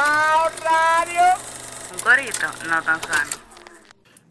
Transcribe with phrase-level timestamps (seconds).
[0.00, 1.22] radio.
[1.92, 3.50] Un corito no tan sano.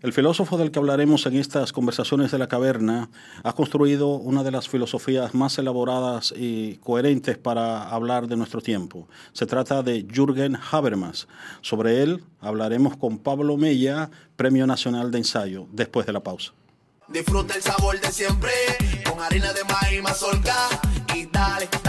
[0.01, 3.09] El filósofo del que hablaremos en estas conversaciones de la caverna
[3.43, 9.09] ha construido una de las filosofías más elaboradas y coherentes para hablar de nuestro tiempo.
[9.33, 11.27] Se trata de Jürgen Habermas.
[11.59, 16.53] Sobre él hablaremos con Pablo Mella, Premio Nacional de Ensayo, después de la pausa.
[17.09, 18.51] Disfruta el sabor de siempre,
[19.03, 20.55] con harina de maíz mazorca
[21.13, 21.88] y dale, dale, dale,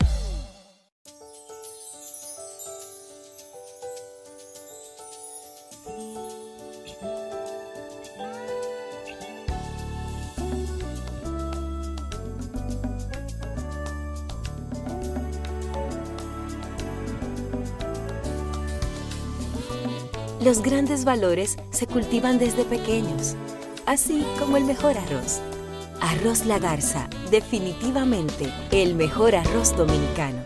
[20.43, 23.35] Los grandes valores se cultivan desde pequeños,
[23.85, 25.39] así como el mejor arroz.
[26.01, 30.41] Arroz La Garza, definitivamente el mejor arroz dominicano.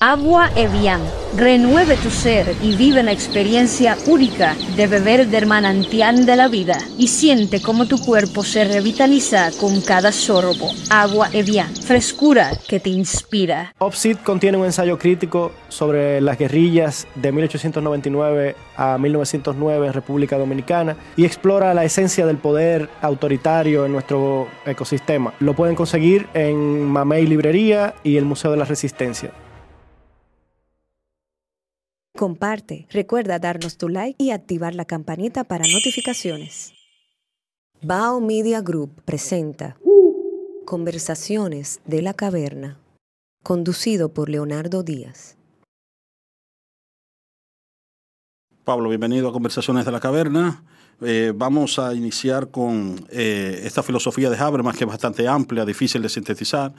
[0.00, 1.00] Agua Evian.
[1.38, 6.76] Renueve tu ser y vive la experiencia única de beber del manantial de la vida
[6.98, 10.68] y siente cómo tu cuerpo se revitaliza con cada sorbo.
[10.90, 11.74] Agua Evian.
[11.74, 13.72] Frescura que te inspira.
[13.78, 20.94] Opsit contiene un ensayo crítico sobre las guerrillas de 1899 a 1909 en República Dominicana
[21.16, 25.32] y explora la esencia del poder autoritario en nuestro ecosistema.
[25.40, 29.32] Lo pueden conseguir en Mamey Librería y el Museo de la Resistencia.
[32.16, 36.72] Comparte, recuerda darnos tu like y activar la campanita para notificaciones.
[37.82, 39.76] Bao Media Group presenta
[40.64, 42.78] Conversaciones de la Caverna,
[43.42, 45.36] conducido por Leonardo Díaz.
[48.64, 50.64] Pablo, bienvenido a Conversaciones de la Caverna.
[51.02, 56.00] Eh, vamos a iniciar con eh, esta filosofía de Habermas, que es bastante amplia, difícil
[56.00, 56.72] de sintetizar.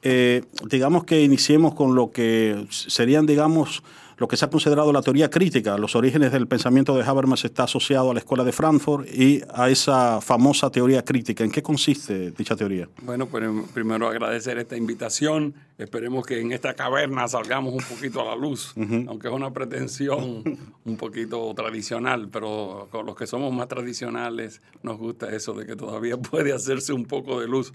[0.00, 3.82] Eh, digamos que iniciemos con lo que serían, digamos,
[4.18, 5.78] lo que se ha considerado la teoría crítica.
[5.78, 9.70] Los orígenes del pensamiento de Habermas está asociado a la Escuela de Frankfurt y a
[9.70, 11.44] esa famosa teoría crítica.
[11.44, 12.88] ¿En qué consiste dicha teoría?
[13.02, 15.54] Bueno, pues primero agradecer esta invitación.
[15.78, 18.74] Esperemos que en esta caverna salgamos un poquito a la luz,
[19.06, 20.42] aunque es una pretensión
[20.84, 25.76] un poquito tradicional, pero con los que somos más tradicionales nos gusta eso de que
[25.76, 27.72] todavía puede hacerse un poco de luz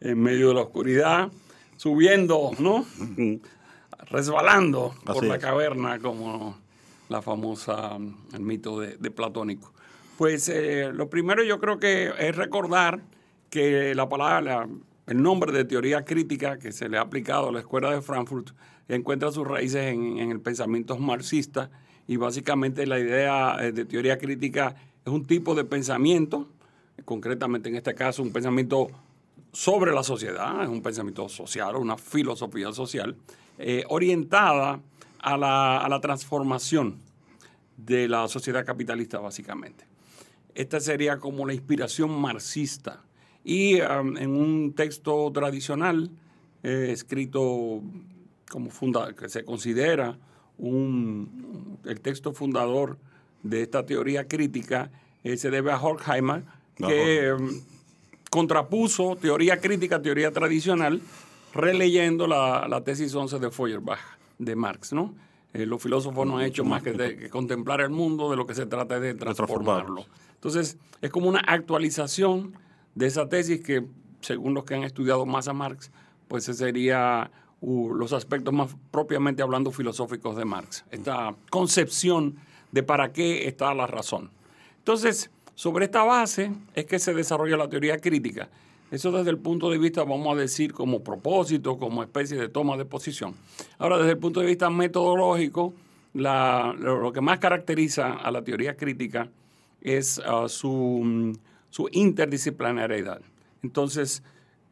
[0.00, 1.30] en medio de la oscuridad,
[1.76, 2.84] subiendo, ¿no?
[4.10, 6.56] Resbalando por la caverna como
[7.08, 7.96] la famosa,
[8.32, 9.72] el mito de, Platónico.
[10.16, 13.02] Pues eh, lo primero yo creo que es recordar
[13.50, 14.66] que la palabra,
[15.06, 18.50] el nombre de teoría crítica que se le ha aplicado a la Escuela de Frankfurt
[18.88, 21.70] encuentra sus raíces en, en el pensamiento marxista
[22.06, 26.48] y básicamente la idea eh, de teoría crítica es un tipo de pensamiento,
[27.04, 28.88] concretamente en este caso un pensamiento
[29.52, 33.16] sobre la sociedad, es un pensamiento social, una filosofía social,
[33.58, 34.80] eh, orientada
[35.20, 36.98] a la, a la, transformación
[37.76, 39.84] de la sociedad capitalista, básicamente.
[40.54, 43.02] Esta sería como la inspiración marxista.
[43.44, 46.10] Y um, en un texto tradicional,
[46.62, 47.82] eh, escrito
[48.50, 50.16] como funda que se considera
[50.58, 52.98] un, el texto fundador
[53.42, 54.90] de esta teoría crítica,
[55.24, 56.44] eh, se debe a Horkheimer,
[56.76, 57.60] que um,
[58.30, 61.00] contrapuso teoría crítica, teoría tradicional,
[61.54, 64.00] releyendo la, tesis 11 de Feuerbach
[64.38, 65.14] de Marx, ¿no?
[65.52, 68.66] Eh, los filósofos no han hecho más que, contemplar el mundo, de lo que se
[68.66, 70.04] trata de transformarlo.
[70.34, 72.58] Entonces, es como una actualización
[72.94, 73.86] de esa tesis que,
[74.20, 75.92] según los que han estudiado más a Marx,
[76.26, 77.30] pues ese sería
[77.62, 80.84] los aspectos más propiamente hablando filosóficos de Marx.
[80.90, 82.36] Esta concepción
[82.72, 84.30] de para qué está la razón.
[84.78, 88.50] Entonces, sobre esta base es que se desarrolla la teoría crítica.
[88.90, 92.76] Eso desde el punto de vista, vamos a decir, como propósito, como especie de toma
[92.76, 93.34] de posición.
[93.78, 95.72] Ahora, desde el punto de vista metodológico,
[96.14, 99.28] lo, que más caracteriza a la teoría crítica
[99.80, 101.36] es uh, su,
[101.70, 103.20] su, interdisciplinariedad.
[103.62, 104.22] Entonces,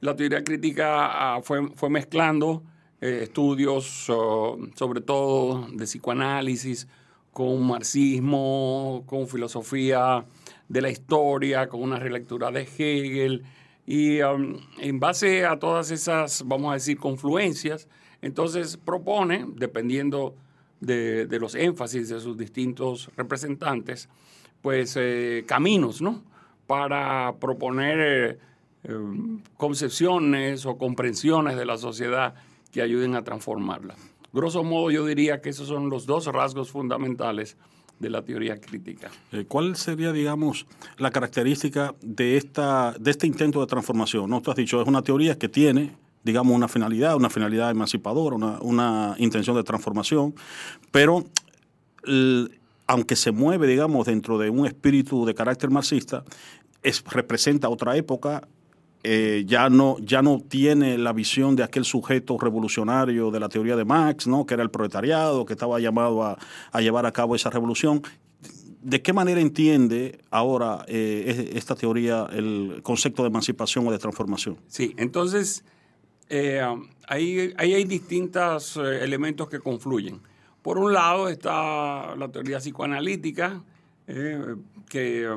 [0.00, 2.62] la teoría crítica uh, fue, fue, mezclando
[3.00, 6.86] eh, estudios, sobre todo de psicoanálisis,
[7.32, 10.24] con marxismo, con filosofía
[10.68, 13.42] de la historia, con una relectura de Hegel,
[13.86, 17.88] y um, en base a todas esas, vamos a decir, confluencias,
[18.22, 20.36] Entonces propone, dependiendo
[20.80, 24.08] de, de los énfasis de sus distintos representantes,
[24.62, 26.22] pues eh, caminos, ¿no?
[26.68, 28.38] Para proponer eh,
[28.84, 28.94] eh,
[29.56, 32.34] concepciones o comprensiones de la sociedad
[32.70, 33.96] que ayuden a transformarla.
[34.32, 37.56] Grosso modo, yo diría que esos son los dos rasgos fundamentales
[38.02, 39.10] de la teoría crítica.
[39.30, 40.66] Eh, ¿Cuál sería, digamos,
[40.98, 44.28] la característica de, esta, de este intento de transformación?
[44.28, 44.42] ¿No?
[44.42, 48.58] Tú has dicho, es una teoría que tiene, digamos, una finalidad, una finalidad emancipadora, una,
[48.60, 50.34] una intención de transformación,
[50.90, 51.24] pero
[52.88, 56.24] aunque se mueve, digamos, dentro de un espíritu de carácter marxista,
[56.82, 58.48] es, representa otra época,
[59.04, 63.74] eh, ya, no, ya no tiene la visión de aquel sujeto revolucionario de la teoría
[63.76, 64.46] de Marx, ¿no?
[64.46, 66.38] que era el proletariado, que estaba llamado a,
[66.80, 68.02] llevar a cabo esa revolución.
[68.80, 73.98] ¿De qué manera entiende ahora eh, es- esta teoría el concepto de emancipación o de
[73.98, 74.56] transformación?
[74.68, 75.64] Sí, entonces
[76.28, 76.60] eh,
[77.08, 80.20] ahí, ahí hay distintos elementos que confluyen.
[80.62, 83.62] Por un lado está la teoría psicoanalítica,
[84.88, 85.28] que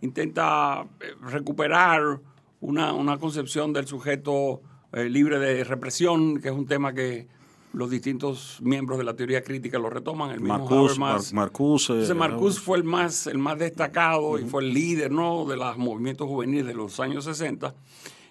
[0.00, 0.86] intenta
[1.22, 2.20] recuperar
[2.64, 4.62] una, una concepción del sujeto
[4.92, 7.28] eh, libre de represión, que es un tema que
[7.74, 10.30] los distintos miembros de la teoría crítica lo retoman.
[10.30, 11.20] El mismo Marcus, Mar-.
[11.32, 15.44] Marcus, eh, Entonces Marcus fue el más, el más destacado y fue el líder ¿no?
[15.44, 17.74] de los movimientos juveniles de los años 60.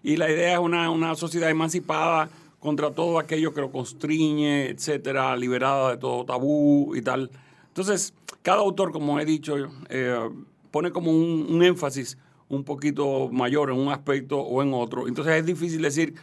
[0.02, 2.30] Y la idea es una, una sociedad emancipada
[2.60, 7.30] contra todo aquello que lo constriñe, etcétera, liberada de todo tabú y tal.
[7.68, 9.56] Entonces, cada autor, como he dicho,
[9.90, 10.30] eh,
[10.72, 12.18] pone como un, un énfasis
[12.50, 15.08] un poquito mayor en un aspecto o en otro.
[15.08, 16.14] Entonces es difícil decir,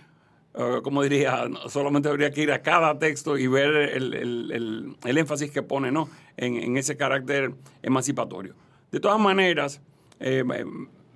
[0.55, 4.97] eh, como diría, solamente habría que ir a cada texto y ver el, el- el-
[5.05, 6.09] el énfasis que pone ¿no?
[6.37, 8.55] en, en ese carácter emancipatorio.
[8.93, 9.81] De todas maneras,
[10.21, 10.45] eh,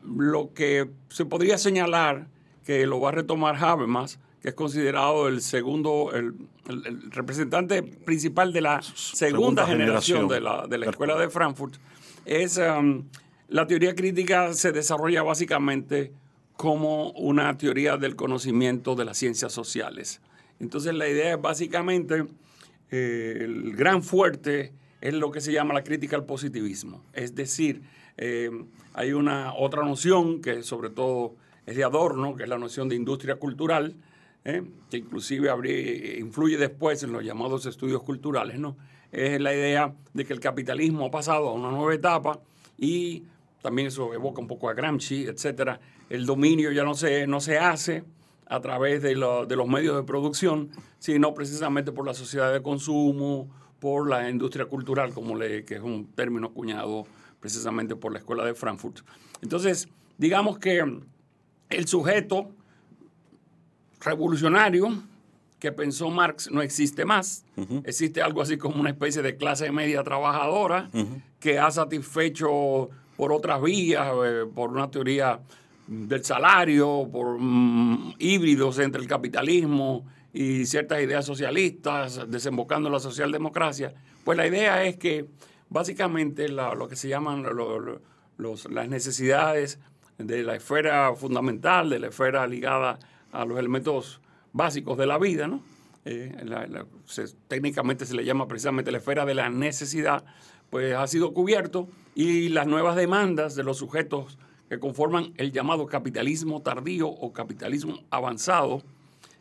[0.05, 2.29] lo que se podría señalar
[2.65, 6.35] que lo va a retomar Habermas, que es considerado el segundo, el,
[6.69, 10.29] el- el representante principal de la segunda, Segunda generación, generación.
[10.29, 11.75] de la, de la escuela de Frankfurt,
[12.25, 13.05] es um,
[13.49, 16.13] la teoría crítica se desarrolla básicamente
[16.57, 20.21] como una teoría del conocimiento de las ciencias sociales.
[20.61, 22.25] Entonces la idea es básicamente,
[22.91, 27.03] eh, el gran fuerte es lo que se llama la crítica al positivismo.
[27.13, 27.83] Es decir,
[28.17, 28.51] eh,
[28.95, 31.35] hay una otra noción que sobre todo
[31.67, 33.97] es de Adorno, que es la noción de industria cultural,
[34.45, 34.63] ¿eh?
[34.91, 38.77] que inclusive habría- influye después en los llamados estudios culturales, ¿no?
[39.11, 42.41] Es la idea de que el capitalismo ha pasado a una nueva etapa
[42.79, 43.25] y
[43.65, 45.81] también eso evoca un poco a Gramsci, etcétera.
[46.11, 48.05] El dominio ya no se, no se hace
[48.47, 50.69] a través de, lo- de los medios de producción,
[50.99, 53.49] sino precisamente por la sociedad de consumo,
[53.81, 57.07] por la industria cultural, como le, que es un término acuñado
[57.41, 58.99] precisamente por la Escuela de Frankfurt.
[59.41, 59.89] Entonces,
[60.19, 60.85] digamos que
[61.71, 62.51] el sujeto
[64.03, 64.89] revolucionario
[65.59, 67.47] que pensó Marx no existe más.
[67.85, 70.91] Existe algo así como una especie de clase media trabajadora
[71.41, 75.41] que ha satisfecho por otras vías, eh, por una teoría
[75.87, 83.95] del salario, por mm, híbridos entre el capitalismo y ciertas ideas socialistas, desembocando la socialdemocracia.
[84.25, 85.27] Pues la idea es que
[85.69, 88.01] básicamente lo que se llaman lo- lo-
[88.39, 89.79] los- las necesidades
[90.19, 92.99] de la esfera fundamental, de la esfera ligada
[93.33, 94.21] a los elementos
[94.53, 95.61] básicos de la vida, ¿no?
[96.05, 96.35] Eh,
[97.49, 100.25] técnicamente se le llama precisamente la esfera de la necesidad,
[100.71, 105.87] pues ha sido cubierto y las nuevas demandas de los sujetos que conforman el llamado
[105.87, 108.83] capitalismo tardío o capitalismo avanzado,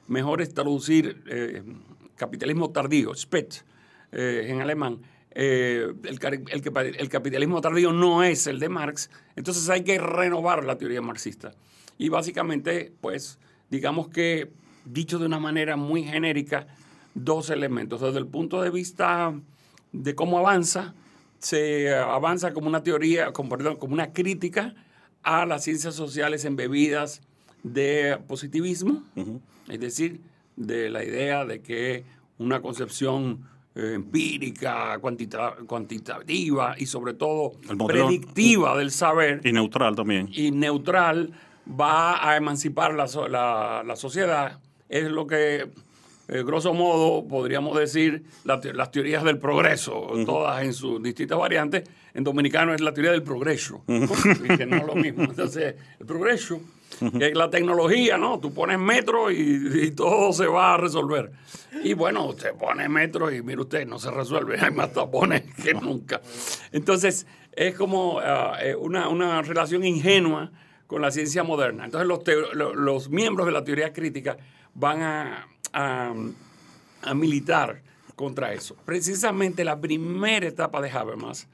[0.08, 1.64] mejor es traducir eh,
[2.16, 3.56] capitalismo tardío, Spät,
[4.12, 5.00] eh, en alemán.
[5.32, 6.20] Eh, el,
[6.52, 11.02] el el capitalismo tardío no es el de Marx, entonces hay que renovar la teoría
[11.02, 11.54] marxista.
[11.98, 13.40] Y básicamente, pues,
[13.70, 14.52] digamos que,
[14.86, 16.68] dicho de una manera muy genérica,
[17.14, 18.02] dos elementos.
[18.02, 19.34] Desde el punto de vista
[19.92, 20.96] de cómo avanza,
[21.44, 24.74] se avanza como una teoría, como, perdón, como una crítica
[25.24, 27.22] a las ciencias sociales embebidas
[27.64, 29.04] de positivismo,
[29.68, 30.22] es decir,
[30.56, 32.06] de la idea de que
[32.38, 33.46] una concepción
[33.76, 37.54] eh, empírica, cuantita- cuantitativa y sobre todo
[37.88, 40.30] predictiva del saber Y neutral también.
[40.32, 41.34] y neutral
[41.68, 44.60] va a emancipar la, so- la- la sociedad.
[44.90, 45.70] Es lo que,
[46.28, 51.38] eh, grosso modo, podríamos decir la te- las teorías del progreso, todas en sus distintas
[51.38, 51.84] variantes.
[52.14, 54.06] En dominicano es la teoría del progreso, ¿no?
[54.54, 55.24] Y que no es lo mismo.
[55.24, 56.62] Entonces, el progreso,
[57.18, 58.40] que es la tecnología, ¿no?
[58.40, 61.32] Tú pones metro y, y todo se va a resolver.
[61.84, 65.74] Y bueno, usted pone metro y mire usted, no se resuelve, hay más tapones que
[65.74, 66.22] nunca.
[66.72, 68.20] Entonces, es como
[68.62, 70.52] eh, una, una relación ingenua
[70.88, 71.86] con la ciencia moderna.
[71.86, 74.38] Entonces, los, los miembros de la teoría crítica
[74.76, 76.14] van a, a,
[77.14, 77.82] militar
[78.16, 78.76] contra eso.
[78.86, 81.48] Precisamente la primera etapa de Habermas,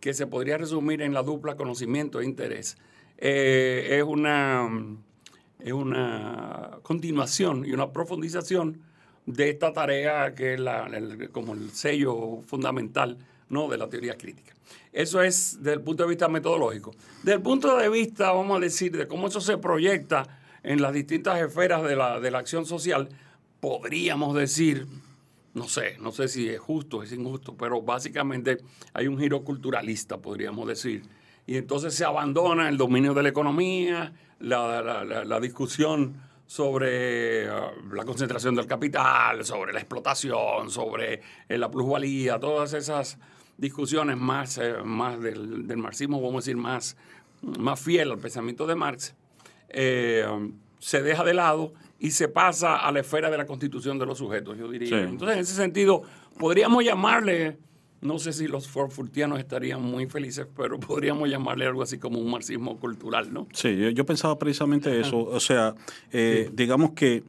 [0.00, 2.76] que se podría resumir en la dupla conocimiento e interés,
[3.18, 4.68] eh, es, una,
[5.60, 8.80] es una continuación y una profundización
[9.26, 10.90] de esta tarea que es la,
[11.32, 13.16] como el sello fundamental
[13.48, 13.68] ¿no?
[13.68, 14.54] de la teoría crítica.
[14.92, 16.92] Eso es desde el punto de vista metodológico.
[17.22, 20.26] Desde el punto de vista, vamos a decir, de cómo eso se proyecta
[20.62, 23.08] en las distintas esferas de la, de la acción social,
[23.64, 24.86] podríamos decir,
[25.54, 28.58] no sé, no sé si es justo o es injusto, pero básicamente
[28.92, 31.04] hay un giro culturalista, podríamos decir.
[31.46, 38.54] Y entonces se abandona el dominio de la economía, la, discusión sobre ah, la concentración
[38.54, 43.16] del capital, sobre la explotación, sobre eh, la plusvalía, todas esas
[43.56, 46.98] discusiones más, eh, más del, del marxismo, vamos a decir, más,
[47.40, 49.14] más fiel al pensamiento de Marx,
[49.70, 50.26] eh,
[50.80, 51.72] se deja de lado
[52.06, 54.88] y se pasa a la esfera de la constitución de los sujetos, yo diría.
[54.88, 54.94] Sí.
[54.94, 56.02] Entonces, en ese sentido,
[56.38, 57.56] podríamos llamarle,
[58.02, 62.30] no sé si los forfurtianos estarían muy felices, pero podríamos llamarle algo así como un
[62.30, 63.46] marxismo cultural, ¿no?
[63.52, 65.18] Sí, yo, yo pensaba precisamente eso.
[65.24, 65.74] O sea,
[66.12, 67.22] eh, digamos que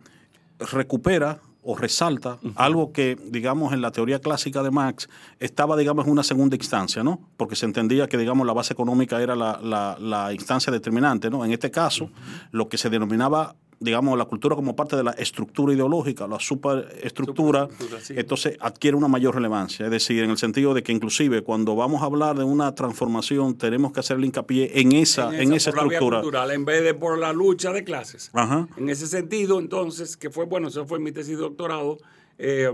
[0.60, 6.12] recupera o resalta algo que, digamos, en la teoría clásica de Marx estaba, digamos, en
[6.12, 7.20] una segunda instancia, ¿no?
[7.38, 11.44] Porque se entendía que, digamos, la base económica era la, la- la instancia determinante, ¿no?
[11.44, 12.12] En este caso,
[12.52, 17.64] lo que se denominaba digamos, la cultura como parte de la estructura ideológica, la superestructura,
[17.64, 18.14] Superestructura, sí.
[18.18, 19.86] entonces adquiere una mayor relevancia.
[19.86, 23.58] Es decir, en el sentido de que inclusive cuando vamos a hablar de una transformación,
[23.58, 26.22] tenemos que hacerle hincapié en esa, en esa, por la vía estructura.
[26.22, 28.30] cultural, en vez de por la lucha de clases.
[28.34, 28.68] Ajá.
[28.78, 31.98] En ese sentido, entonces, que fue, bueno, eso fue mi tesis de doctorado,
[32.38, 32.72] eh,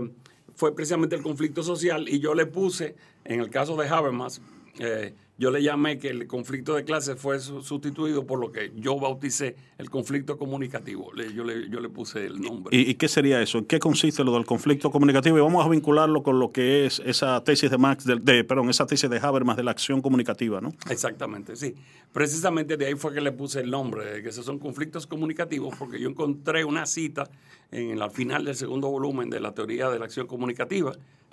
[0.54, 2.94] fue precisamente el conflicto social y yo le puse,
[3.24, 4.40] en el caso de Habermas,
[4.78, 8.70] eh, yo le llamé que el conflicto de clases fue su- sustituido por lo que
[8.76, 11.10] yo bauticé el conflicto comunicativo.
[11.34, 12.76] Yo, le, yo le puse el nombre.
[12.76, 13.58] ¿Y, y qué sería eso?
[13.58, 15.36] ¿En qué consiste lo del conflicto comunicativo?
[15.36, 18.70] Y vamos a vincularlo con lo que es esa tesis de Max, de, de- perdón,
[18.70, 20.72] esa tesis de Habermas de la acción comunicativa, ¿no?
[20.88, 21.74] Exactamente, sí.
[22.12, 25.74] Precisamente de ahí fue que le puse el nombre, de que esos son conflictos comunicativos,
[25.76, 27.28] porque yo encontré una cita
[27.72, 30.92] en el final del segundo volumen de la teoría de la acción comunicativa,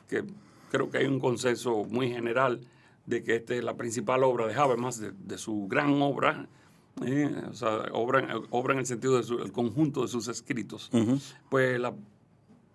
[0.10, 0.24] que
[0.72, 2.60] creo que hay un consenso muy general
[3.10, 6.48] de que esta es la principal obra de Habermas, de, de su gran obra,
[7.06, 10.90] eh, o sea, obra, obra en el sentido del conjunto de sus escritos.
[11.50, 11.94] Pues la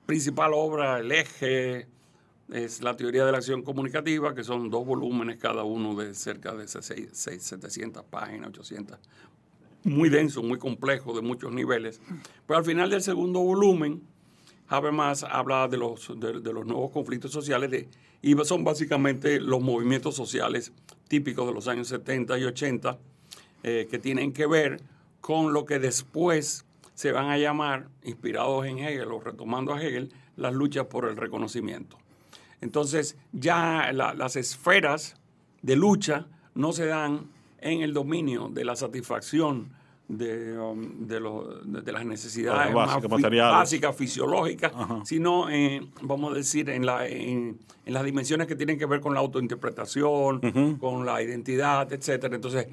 [0.07, 1.87] principal obra, el eje,
[2.53, 6.53] es la teoría de la acción comunicativa, que son dos volúmenes cada uno de cerca
[6.55, 8.99] de seis- seis- 700 páginas, 800.
[9.85, 12.01] Muy denso, muy complejo, de muchos niveles.
[12.47, 14.03] Pero al final del segundo volumen,
[14.69, 17.89] Habermas habla de los, de, los nuevos conflictos sociales de,
[18.23, 20.73] y son básicamente los movimientos sociales
[21.09, 22.99] típicos de los años 70 y 80
[23.63, 24.81] eh, que tienen que ver
[25.21, 30.13] con lo que después se van a llamar, inspirados en Hegel o retomando a Hegel,
[30.37, 31.99] las luchas por el reconocimiento.
[32.61, 35.17] Entonces ya la- las esferas
[35.63, 37.29] de lucha no se dan
[37.59, 39.71] en el dominio de la satisfacción
[40.09, 44.73] de, um, de, lo- de- de las necesidades Las básicas, más fi- básicas, fisiológicas,
[45.05, 49.01] sino, en, vamos a decir, en, la, en, en las dimensiones que tienen que ver
[49.01, 52.35] con la autointerpretación, con la identidad, etcétera.
[52.35, 52.69] Entonces,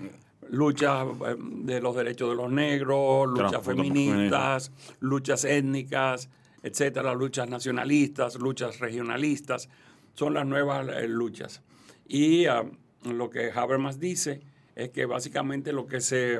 [0.49, 6.29] luchas eh, de los derechos de los negros, luchas feministas, luchas étnicas,
[6.63, 9.69] etcétera, luchas nacionalistas, luchas regionalistas,
[10.13, 11.61] son las nuevas eh, luchas.
[12.07, 12.65] Y ah,
[13.05, 14.41] lo que Habermas dice
[14.75, 16.39] es que básicamente lo que se,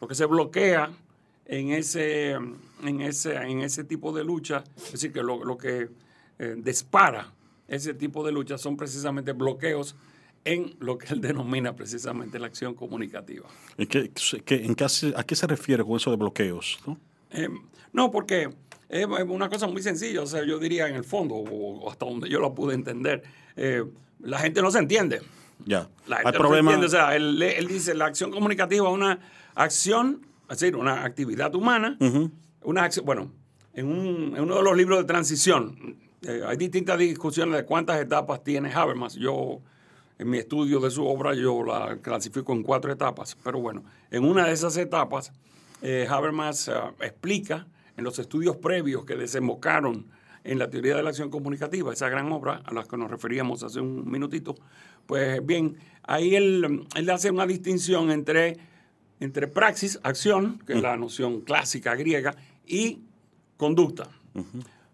[0.00, 0.90] lo que se bloquea
[1.46, 5.88] en ese, en ese, en ese tipo de lucha, es decir, que lo, lo que
[6.38, 7.32] eh, dispara
[7.68, 9.96] ese tipo de lucha son precisamente bloqueos
[10.44, 13.46] en lo que él denomina precisamente la acción comunicativa.
[13.78, 14.10] ¿Y qué-
[14.44, 14.86] qué- en qué
[15.16, 16.78] ¿A qué se refiere con eso de bloqueos?
[16.86, 16.98] no?
[17.30, 17.48] Eh,
[17.92, 18.50] no, porque
[18.88, 22.06] es una cosa muy sencilla, o sea, yo diría en el fondo, o, o hasta
[22.06, 23.22] donde yo la pude entender,
[23.56, 23.82] eh,
[24.20, 25.20] la gente no se entiende.
[25.64, 25.88] Ya.
[26.06, 29.18] La gente entiende, o sea, él, él dice la acción comunicativa es una
[29.54, 30.20] acción,
[30.50, 31.96] es decir, una actividad humana,
[32.62, 33.32] una acción, bueno,
[33.74, 38.00] en, un- en uno de los libros de transición, eh, hay distintas discusiones de cuántas
[38.00, 39.14] etapas tiene Habermas.
[39.14, 39.60] Yo,
[40.18, 44.24] en mi estudio de su obra, yo la clasifico en cuatro etapas, pero bueno, en
[44.24, 45.32] una de esas etapas,
[45.82, 50.06] eh, Habermas eh, explica en los estudios previos que desembocaron
[50.46, 53.62] en la teoría de la acción comunicativa, esa gran obra a la que nos referíamos
[53.62, 54.54] hace un minutito,
[55.06, 58.56] pues bien, ahí él, él hace una distinción entre,
[59.20, 62.34] entre praxis, acción, que es la noción clásica griega,
[62.66, 63.00] y
[63.56, 64.10] conducta.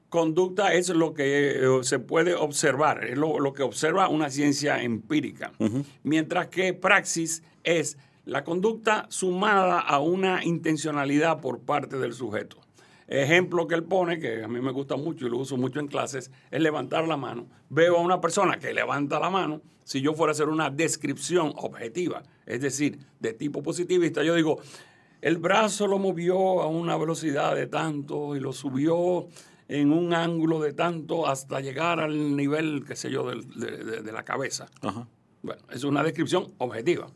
[0.09, 4.82] Conducta es lo que eh, se puede observar, es lo, lo que observa una ciencia
[4.82, 5.52] empírica,
[6.02, 12.59] mientras que praxis es la conducta sumada a una intencionalidad por parte del sujeto.
[13.21, 15.87] Ejemplo que él pone, que a mí me gusta mucho y lo uso mucho en
[15.88, 17.47] clases, es levantar la mano.
[17.69, 21.52] Veo a una persona que levanta la mano, si yo fuera a hacer una descripción
[21.57, 24.61] objetiva, es decir, de tipo positivista, yo digo,
[25.21, 29.26] el brazo lo movió a una velocidad de tanto y lo subió
[29.69, 34.12] en un ángulo de tanto hasta llegar al nivel, qué sé yo, de, de- de
[34.12, 34.66] la cabeza.
[34.83, 35.07] Ajá.
[35.42, 37.09] Bueno, es una descripción objetiva.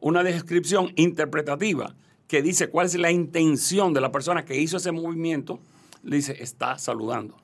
[0.00, 1.94] Una descripción interpretativa
[2.32, 5.60] que dice cuál es la intención de la persona que hizo ese movimiento,
[6.02, 7.36] le dice, está saludando.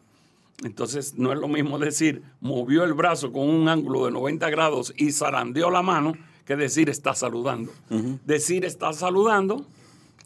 [0.64, 4.94] Entonces, no es lo mismo decir, movió el brazo con un ángulo de 90 grados
[4.96, 6.14] y zarandeó la mano,
[6.46, 7.70] que decir, está saludando.
[8.24, 9.66] Decir, está saludando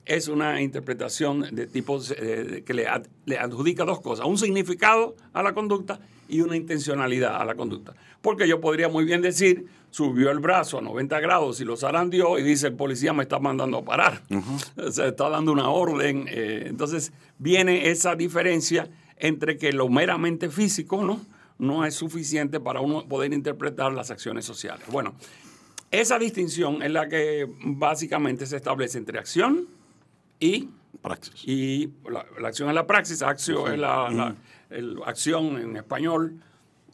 [0.05, 5.17] es una interpretación de tipo eh, que le, ad- le adjudica dos cosas, un significado
[5.33, 7.95] a la conducta y una intencionalidad a la conducta.
[8.21, 12.37] Porque yo podría muy bien decir, subió el brazo a 90 grados y lo zarandeó
[12.39, 14.23] y dice, el policía me está mandando a parar.
[14.77, 16.25] O sea, está dando una orden.
[16.29, 21.21] eh, entonces viene esa diferencia entre que lo meramente físico no,
[21.59, 24.85] no es suficiente para uno poder interpretar las acciones sociales.
[24.91, 25.15] Bueno,
[25.91, 29.67] esa distinción es la que básicamente se establece entre acción
[30.41, 30.71] y
[31.03, 31.35] Praxis.
[31.47, 34.35] y la, la acción es la praxis, acción es la, la-
[34.71, 36.41] el- acción en español,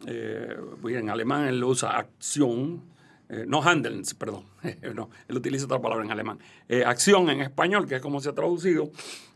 [0.07, 2.83] en alemán él usa acción,
[3.29, 4.45] eh, no handeln, perdón,
[4.95, 6.39] no, él utiliza otra palabra en alemán.
[6.69, 8.91] Eh, acción en español, que es como se ha traducido,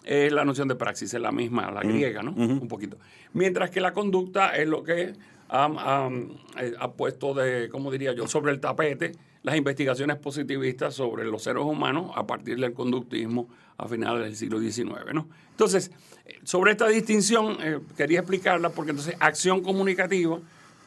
[0.05, 2.33] es la noción de praxis, es la misma, la griega, ¿no?
[2.33, 2.99] Un poquito.
[3.35, 5.15] Mientras que la conducta es lo que eh,
[5.49, 11.63] ha puesto de, ¿cómo diría yo?, sobre el tapete las investigaciones positivistas sobre los seres
[11.63, 15.13] humanos a partir del conductismo a finales del siglo XIX.
[15.13, 15.29] ¿no?
[15.51, 15.91] Entonces,
[16.25, 20.39] eh, sobre esta distinción eh, quería explicarla porque entonces acción comunicativa,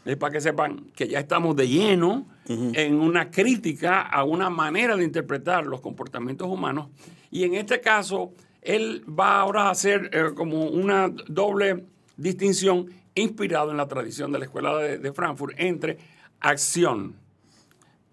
[0.05, 4.95] es para que sepan que ya estamos de lleno en una crítica a una manera
[4.95, 6.89] de interpretar los comportamientos humanos
[7.31, 8.31] y en este caso
[8.61, 11.85] él va ahora a hacer eh, como una doble
[12.17, 15.97] distinción inspirado en la tradición de la Escuela de, de Frankfurt entre
[16.39, 17.15] acción,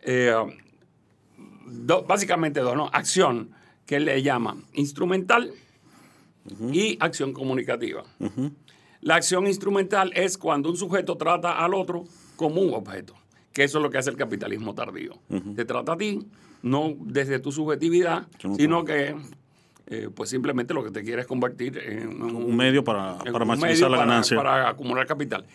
[0.03, 0.35] eh,
[1.67, 2.89] do- básicamente dos, ¿no?
[2.93, 3.51] Acción,
[3.87, 5.53] que él le llama instrumental,
[6.73, 8.03] y acción comunicativa.
[9.01, 13.15] La acción instrumental es cuando un sujeto trata al otro como un objeto,
[13.53, 15.13] que eso es lo que hace el capitalismo tardío.
[15.55, 16.19] Te trata a ti,
[16.63, 19.15] no desde tu subjetividad, Sino que
[19.87, 23.45] eh, pues simplemente lo que te quiere es convertir en Un medio para, en para
[23.45, 24.37] un maximizar medio la para- ganancia.
[24.37, 25.47] Para acumular capital.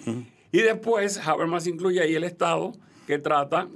[0.54, 2.72] Y después Habermas incluye ahí el Estado
[3.08, 3.68] que trata,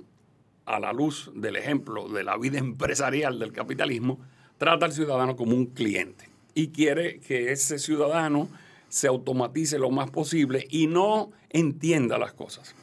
[0.72, 4.20] a la luz del ejemplo de la vida empresarial del capitalismo,
[4.58, 8.50] trata al ciudadano como un cliente y quiere que ese ciudadano
[8.90, 12.76] se automatice lo más posible y no entienda las cosas.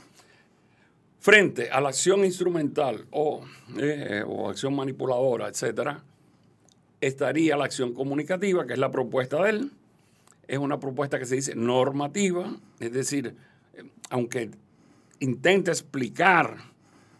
[1.20, 3.42] Frente a la acción instrumental o,
[3.79, 6.03] eh, o acción manipuladora, etcétera,
[7.01, 9.72] estaría la acción comunicativa, que es la propuesta de él.
[10.46, 13.35] Es una propuesta que se dice normativa, es decir,
[13.74, 14.51] eh, aunque
[15.20, 16.57] intenta explicar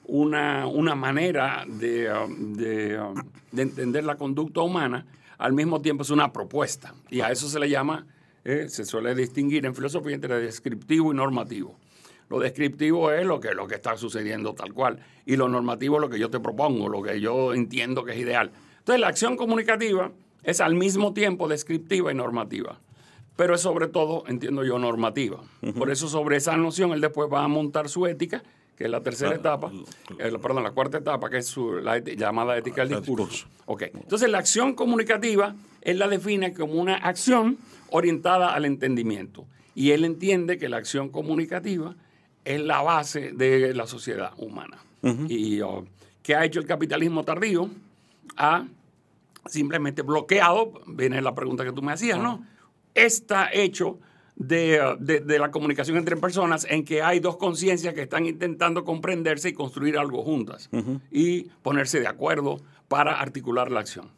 [0.09, 3.15] una, una manera de, um, de, um,
[3.53, 6.95] de entender la conducta humana, al mismo tiempo es una propuesta.
[7.11, 8.07] Y a eso se le llama,
[8.45, 11.77] eh, se suele distinguir en filosofía entre descriptivo y normativo.
[12.31, 14.99] Lo descriptivo es lo que, lo que está sucediendo tal cual.
[15.25, 18.19] Y lo normativo es lo que yo te propongo, lo que yo entiendo que es
[18.19, 18.51] ideal.
[18.79, 20.11] Entonces, la acción comunicativa
[20.43, 22.81] es al mismo tiempo descriptiva y normativa.
[23.37, 25.41] Pero es sobre todo, entiendo yo, normativa.
[25.77, 28.43] Por eso, sobre esa noción, él después va a montar su ética,
[28.79, 29.73] que es la tercera etapa,
[30.21, 33.27] eh, la- perdón, la cuarta etapa, que es su, la llamada ética del El discurso.
[33.27, 33.63] discurso.
[33.67, 33.83] Ok.
[33.93, 37.59] Entonces, la acción comunicativa, él la define como una acción
[37.91, 39.47] orientada al entendimiento.
[39.75, 41.97] Y él entiende que la acción comunicativa
[42.45, 44.79] es la base de la sociedad humana.
[45.29, 45.85] Y oh,
[46.23, 47.69] ¿qué ha hecho el capitalismo tardío?
[48.37, 48.65] Ha
[49.47, 52.45] simplemente bloqueado, viene la pregunta que tú me hacías, ¿no?
[52.95, 53.99] Está hecho
[54.41, 58.85] de, de- de la comunicación entre personas en que hay dos conciencias que están intentando
[58.85, 60.71] comprenderse y construir algo juntas
[61.11, 64.11] y ponerse de acuerdo para articular la acción.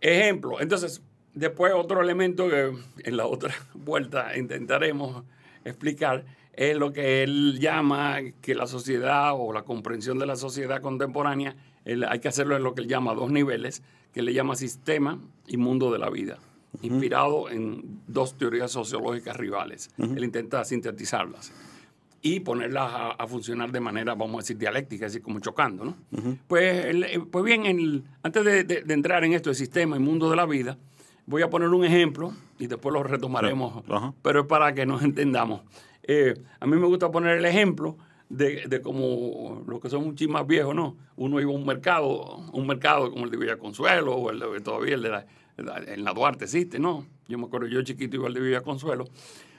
[0.00, 1.02] Ejemplo, entonces,
[1.34, 2.72] después otro elemento que
[3.04, 5.24] en la otra vuelta intentaremos
[5.64, 10.80] explicar es lo que él llama que la sociedad o la comprensión de la sociedad
[10.80, 14.56] contemporánea, él- hay que hacerlo en lo que él llama dos niveles, que le llama
[14.56, 16.38] sistema y mundo de la vida,
[16.82, 19.90] inspirado en dos teorías sociológicas rivales.
[19.98, 21.52] Él intenta sintetizarlas
[22.22, 25.84] y ponerlas a, a funcionar de manera, vamos a decir, dialéctica, así como chocando.
[25.84, 25.96] ¿no?
[26.48, 29.96] pues, el- eh, pues bien, el- antes de, de- de entrar en esto de sistema
[29.96, 30.76] y mundo de la vida,
[31.26, 33.84] voy a poner un ejemplo y después lo retomaremos,
[34.22, 35.62] pero es para que nos entendamos.
[36.02, 37.96] Eh, a mí me gusta poner el ejemplo
[38.28, 40.96] de, de como los que son un más viejos, ¿no?
[41.16, 44.60] Uno iba a un mercado, un mercado como el de Villa Consuelo o el de,
[44.60, 45.26] todavía el de la,
[45.58, 47.04] en la Duarte existe, ¿no?
[47.28, 49.04] Yo me acuerdo, yo chiquito igual de vivía Consuelo.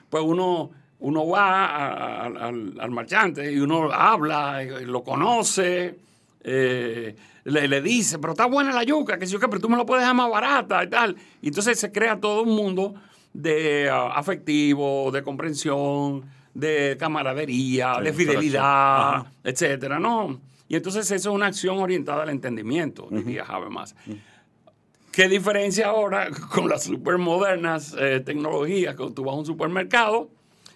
[0.08, 5.98] Pues uno, uno va a- a- al, al marchante y uno habla, y lo conoce,
[6.42, 9.68] eh, le, le dice, pero está buena la yuca, que si yo qué, pero tú
[9.68, 11.16] me lo puedes dejar más barata y tal.
[11.42, 12.94] Y entonces se crea todo un mundo
[13.32, 20.40] de ah, afectivo, de comprensión, de camaradería, Sí, de fidelidad, etcétera, ¿no?
[20.68, 23.94] Y entonces eso es una acción orientada al entendimiento, diría Habermas.
[25.18, 28.94] ¿Qué diferencia ahora con las supermodernas eh, tecnologías?
[28.94, 30.28] Cuando tú vas a un supermercado,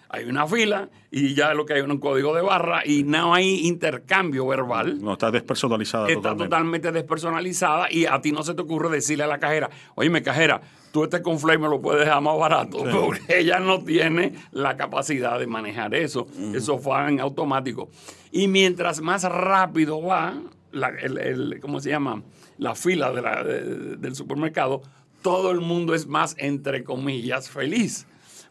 [0.09, 3.33] hay una fila y ya lo que hay es un código de barra y no
[3.33, 5.01] hay intercambio verbal.
[5.01, 6.43] No, está despersonalizada Está totalmente.
[6.43, 10.59] totalmente despersonalizada y a ti no se te ocurre decirle a la cajera, oye, cajera,
[10.91, 15.39] tú este conflay me lo puedes dejar más barato, porque ella no tiene la capacidad
[15.39, 16.27] de manejar eso.
[16.53, 17.87] Eso fue en automático.
[18.33, 20.33] Y mientras más rápido va,
[20.73, 22.21] la, el, el- ¿cómo se llama?
[22.63, 24.81] La fila de la- de- del supermercado,
[25.21, 28.05] todo el mundo es más, entre comillas, feliz.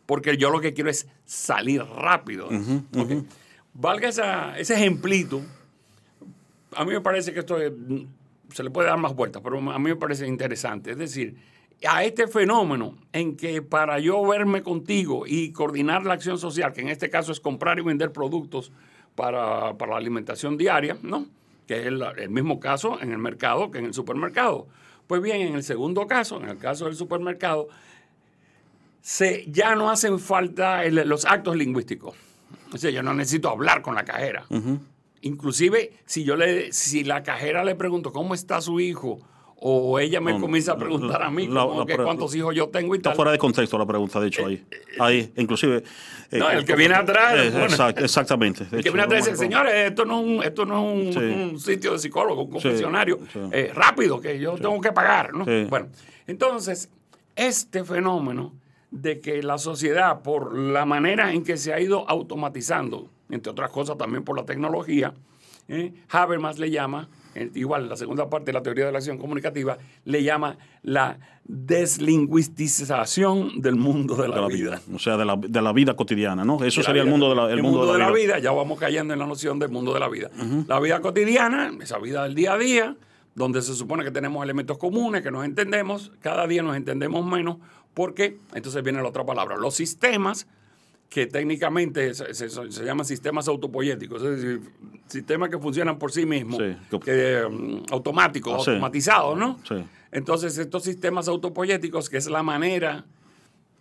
[0.07, 2.49] Porque yo lo que quiero es salir rápido.
[3.75, 5.41] Valga esa- ese ejemplito,
[6.77, 7.73] a mí me parece que esto es-
[8.53, 10.91] se le puede dar más vueltas, pero a mí me parece interesante.
[10.91, 11.37] Es decir,
[11.89, 16.83] a este fenómeno en que para yo verme contigo y coordinar la acción social, que
[16.83, 18.73] en este caso es comprar y vender productos
[19.15, 21.27] para, para la alimentación diaria, ¿no?
[21.67, 24.67] Que es el, el mismo caso en el mercado que en el supermercado.
[25.07, 27.69] Pues bien, en el segundo caso, en el caso del supermercado,
[29.01, 32.15] se, ya no hacen falta el- los actos lingüísticos.
[32.73, 34.47] O sea, yo no necesito hablar con la cajera.
[35.23, 39.21] Inclusive, si yo le, si la cajera le pregunto cómo está su hijo,
[39.65, 42.35] o ella me No, comienza a preguntar a mí la- como la que pre- cuántos
[42.35, 43.17] hijos yo tengo y Está tal.
[43.17, 44.65] fuera de contexto la pregunta, de hecho, ahí.
[44.99, 45.85] Ahí, inclusive.
[46.33, 47.67] eh, No, el que viene atrás, eh, bueno.
[47.67, 48.65] exact- exactamente.
[48.73, 51.19] El que viene atrás dice, señores, esto no es un, esto no es un, Sí.
[51.53, 53.19] un sitio de psicólogo, un confesionario.
[53.33, 53.39] sí.
[53.53, 55.31] Eh, rápido, que yo tengo que pagar.
[55.69, 55.89] Bueno,
[56.27, 56.89] entonces,
[57.37, 58.53] este fenómeno
[58.91, 63.71] de que la sociedad, por la manera en que se ha ido automatizando, entre otras
[63.71, 65.15] cosas también por la tecnología,
[65.69, 65.93] ¿eh?
[66.11, 67.22] Habermas le llama, eh,
[67.55, 73.61] igual la segunda parte de la teoría de la acción comunicativa, le llama la deslingüistización
[73.61, 74.71] del mundo de la, De la vida.
[74.71, 74.81] vida.
[74.95, 76.63] O sea, de la, de la vida cotidiana, ¿no?
[76.65, 78.39] Eso sería el mundo de la, el mundo de la vida.
[78.39, 80.31] ya vamos cayendo en la noción del mundo de la vida.
[80.69, 82.97] La vida cotidiana, esa vida del día a día,
[83.35, 87.57] donde se supone que tenemos elementos comunes, que nos entendemos, cada día nos entendemos menos,
[87.95, 90.47] porque entonces viene la otra palabra, los sistemas
[91.13, 94.61] que técnicamente se, se- se llaman sistemas autopoyéticos, es decir,
[95.09, 96.59] sistemas que funcionan por sí mismos,
[96.91, 96.99] Sí.
[97.05, 98.71] que, mm, automáticos, Ah, sí.
[98.71, 99.59] automatizados, ¿no?
[99.69, 99.75] Sí.
[100.11, 103.05] Entonces, estos sistemas autopoyéticos, que es la manera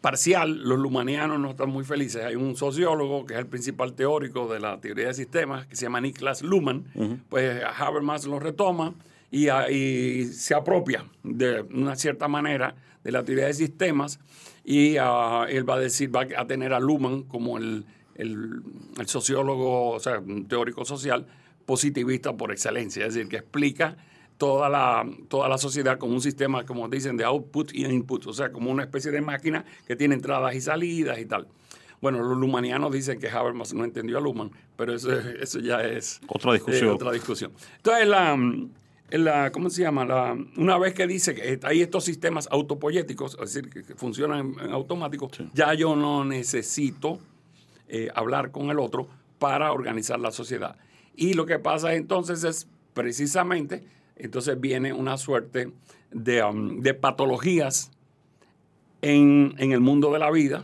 [0.02, 2.24] parcial, los lumanianos no están muy felices.
[2.26, 5.84] Hay un sociólogo que es el principal teórico de la teoría de sistemas, que se
[5.84, 6.86] llama Niklas Luhmann,
[7.30, 8.94] pues Habermas lo retoma
[9.32, 14.20] y, y se apropia de una cierta manera de la teoría de sistemas
[14.64, 18.62] y ah, él va a decir, va a tener a Luhmann como el, el-
[19.00, 21.26] el sociólogo, o sea, un teórico social
[21.66, 23.96] positivista por excelencia, es decir, que explica
[24.38, 28.34] toda la, toda la sociedad como un sistema, como dicen, de output y input, o
[28.34, 31.48] sea, como una especie de máquina que tiene entradas y salidas y tal.
[32.02, 36.20] Bueno, los lumanianos dicen que Habermas no entendió a Luhmann, pero eso, eso ya es
[36.28, 36.90] Otra discusión.
[36.90, 37.52] eh, otra discusión.
[37.78, 38.36] Entonces, la,
[39.12, 40.06] la- ¿cómo se llama?
[40.06, 44.66] La, una vez que dice que hay estos sistemas autopoyéticos, es decir, que, funcionan en,
[44.68, 47.20] en automático, ya yo no necesito
[47.88, 49.08] eh, hablar con el otro
[49.40, 50.78] para organizar la sociedad.
[51.16, 53.84] Y lo que pasa entonces es precisamente,
[54.16, 55.72] entonces viene una suerte
[56.12, 57.92] de, um, de patologías
[59.02, 60.64] en, en el mundo de la vida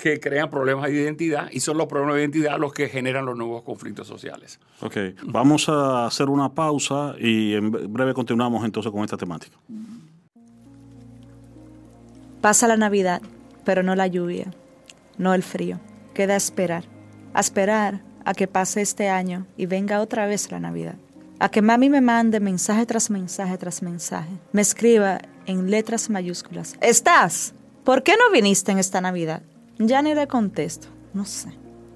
[0.00, 3.36] que crean problemas de identidad y son los problemas de identidad los que generan los
[3.36, 4.58] nuevos conflictos sociales.
[4.80, 9.56] Ok, vamos a hacer una pausa y en breve continuamos entonces con esta temática.
[12.40, 13.20] Pasa la Navidad,
[13.64, 14.50] pero no la lluvia,
[15.18, 15.78] no el frío.
[16.14, 16.84] Queda esperar,
[17.34, 20.94] a esperar a que pase este año y venga otra vez la Navidad.
[21.38, 26.76] A que mami me mande mensaje tras mensaje tras mensaje, me escriba en letras mayúsculas.
[26.80, 27.54] ¿Estás?
[27.84, 29.42] ¿Por qué no viniste en esta Navidad?
[29.82, 31.48] Ya ni le contesto, no sé.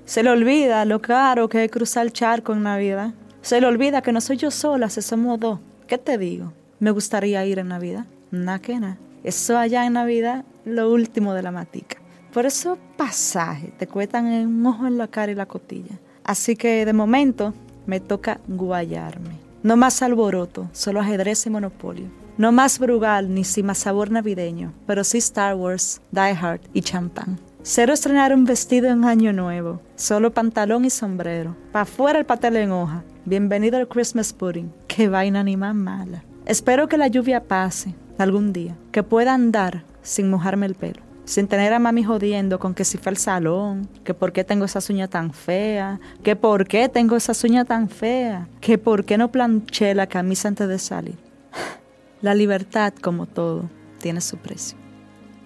[0.07, 3.13] Se le olvida lo caro que es cruzar el charco en Navidad.
[3.43, 5.61] Se le olvida que no soy yo sola, se somos dos.
[5.87, 6.55] ¿Qué te digo?
[6.79, 8.07] Me gustaría ir en Navidad.
[8.31, 8.97] Nada que nada.
[9.23, 11.99] Eso allá en Navidad, lo último de la matica.
[12.33, 15.99] Por eso pasaje te cuestan un ojo en la cara y la cotilla.
[16.25, 17.53] Así que de momento
[17.85, 19.39] me toca guayarme.
[19.63, 22.07] No más alboroto, solo ajedrez y monopolio.
[22.39, 26.81] No más Brugal ni sin más sabor navideño, pero sí Star Wars, Die Hard y
[26.81, 27.39] champán.
[27.67, 31.57] Cero estrenar un vestido en año nuevo, solo pantalón y sombrero.
[31.73, 33.05] Pa' afuera el pastel en hoja.
[33.25, 34.71] Bienvenido al Christmas pudding.
[34.87, 36.23] Qué vaina ni más mala.
[36.45, 41.49] Espero que la lluvia pase, algún día, que pueda andar sin mojarme el pelo, sin
[41.49, 44.81] tener a mami jodiendo con que si fue al salón, que por qué tengo esa
[44.93, 49.33] uñas tan fea, que por qué tengo esa uñas tan fea, que por qué no
[49.33, 51.17] planché la camisa antes de salir.
[52.21, 54.84] La libertad, como todo, tiene su precio.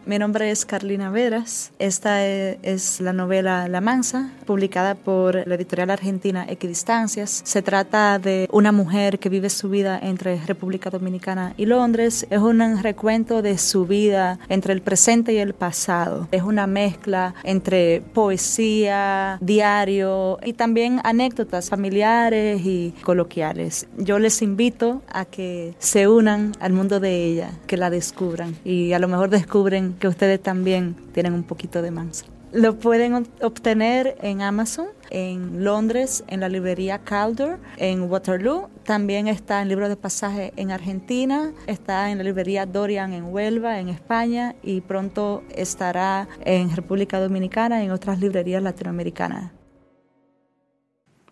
[0.09, 1.71] Mi nombre es Carlina Veras.
[1.79, 7.43] Esta e, es la novela La Mansa, publicada por la editorial argentina Equidistancias.
[7.45, 12.27] Se trata de una mujer que vive su vida entre República Dominicana y Londres.
[12.31, 16.27] Es un recuento de su vida entre el presente y el pasado.
[16.33, 23.87] Es una mezcla entre poesía, diario y también anécdotas familiares y coloquiales.
[23.99, 28.95] Yo les invito a que se unan al mundo de ella, que la descubran y
[28.95, 32.27] a lo mejor descubren que ustedes también tienen un poquito de mansa.
[32.53, 38.71] Lo pueden obtener en Amazon, en Londres, en la librería Calder, en Waterloo.
[38.85, 43.81] También está en libro de pasaje en Argentina, está en la librería Dorian en Huelva,
[43.81, 49.58] en España, y pronto estará en República Dominicana y en otras librerías latinoamericanas.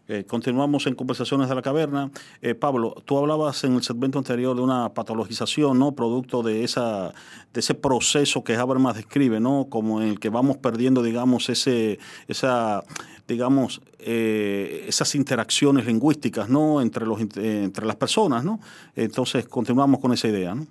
[0.09, 2.12] Eh, continuamos en Conversaciones de la Caverna.
[2.40, 5.97] Eh, Pablo, tú hablabas en el segmento anterior de una patologización, ¿no?
[5.97, 7.12] Producto de, esa,
[7.53, 9.66] de ese proceso que Habermas describe, ¿no?
[9.69, 12.85] Como en el que vamos perdiendo, digamos, ese, esa,
[13.27, 16.81] digamos, eh, esas interacciones lingüísticas, ¿no?
[16.81, 18.61] Entre, los, entre las personas, ¿no?
[18.95, 20.69] Entonces, continuamos con esa idea, ¿no?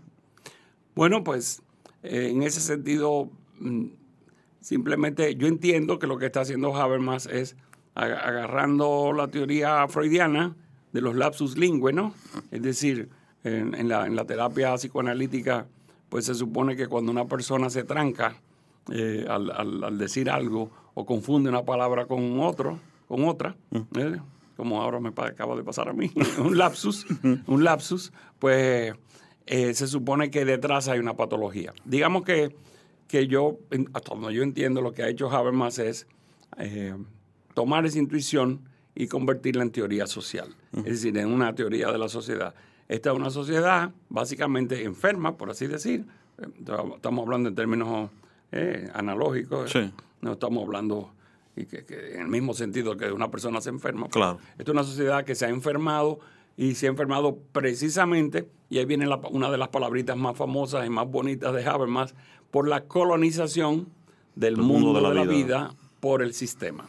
[0.96, 1.62] Bueno, pues,
[2.04, 3.88] en ese sentido, mm,
[4.62, 7.58] simplemente yo entiendo que lo que está haciendo Habermas es
[7.96, 10.56] agarrando la teoría freudiana
[10.92, 12.14] de los lapsus lingüe, ¿no?
[12.52, 13.10] Es decir,
[13.44, 15.68] en, la, terapia psicoanalítica,
[16.10, 18.36] pues se supone que cuando una persona se tranca
[18.92, 24.20] eh, al, decir algo o confunde una palabra con otro, con otra, ¿eh?
[24.58, 27.06] como ahora me acaba de pasar a mí, un lapsus,
[27.48, 28.94] un lapsus, pues
[29.46, 31.74] eh, se supone que detrás hay una patología.
[31.84, 32.56] Digamos que,
[33.08, 33.58] que yo,
[33.94, 36.08] hasta donde yo entiendo, lo que ha hecho Habermas es
[37.56, 42.08] tomar esa intuición y convertirla en teoría social, es decir, en una teoría de la
[42.08, 42.54] sociedad.
[42.88, 46.06] Esta es una sociedad básicamente enferma, por así decir.
[46.38, 48.12] Estamos hablando en términos
[48.52, 49.74] eh, analógicos,
[50.22, 51.12] no estamos hablando
[51.56, 54.10] y que, en el mismo sentido que una persona se enferma.
[54.10, 54.40] Claro.
[54.58, 56.20] Esta es una sociedad que se ha enfermado
[56.58, 60.90] y se ha enfermado precisamente, y ahí viene una de las palabritas más famosas y
[60.90, 62.16] más bonitas de Habermas,
[62.52, 63.90] por la colonización
[64.36, 66.88] del mundo, de la, vida por el sistema.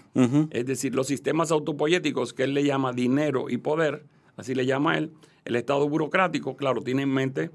[0.50, 4.05] Es decir, los sistemas autopoyéticos que él le llama dinero y poder,
[4.37, 5.11] así le llama él,
[5.46, 7.50] el Estado burocrático, claro, tiene en mente,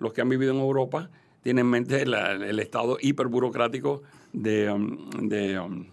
[0.00, 5.28] los que han vivido en Europa, tiene en mente el Estado hiperburocrático de, um, um,
[5.28, 5.86] de,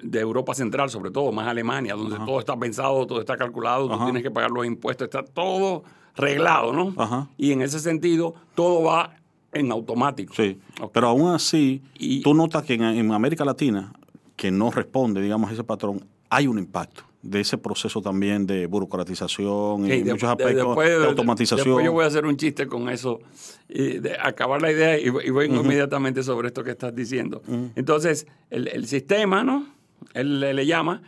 [0.00, 4.04] de, Europa Central, sobre todo, más Alemania, donde todo está pensado, todo está calculado, tú
[4.04, 5.82] tienes que pagar los impuestos, está todo
[6.14, 7.28] reglado, ¿no?
[7.36, 9.16] Y en ese sentido, todo va
[9.52, 10.34] en automático.
[10.34, 10.58] Sí,
[10.92, 11.82] pero aún así,
[12.22, 13.92] tú notas que en, América Latina,
[14.36, 18.66] que no responde, digamos, a ese patrón, hay un impacto de ese proceso también de
[18.66, 21.66] burocratización y muchos aspectos de, automatización.
[21.66, 23.20] Después yo voy a hacer un chiste con eso,
[23.68, 27.42] y de acabar la idea y, voy inmediatamente sobre esto que estás diciendo.
[27.74, 29.66] Entonces, el, sistema, ¿no?
[30.14, 31.02] Él le, llama,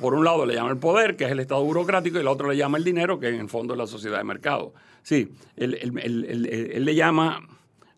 [0.00, 2.50] por un lado le llama el poder, que es el Estado burocrático, y el otro
[2.50, 4.74] le llama el dinero, que en el fondo es la sociedad de mercado.
[5.02, 7.40] Sí, él le llama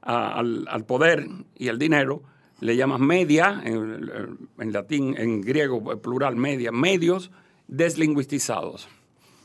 [0.07, 2.23] al, poder y al dinero,
[2.61, 7.31] le llamas media, en, latín, en griego, plural, media, medios
[7.69, 8.88] deslingüistizados.